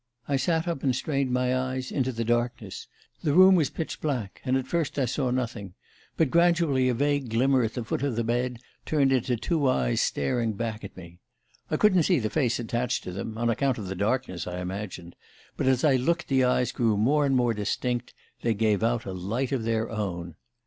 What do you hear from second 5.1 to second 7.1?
nothing; but gradually a